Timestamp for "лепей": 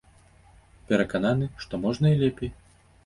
2.23-2.51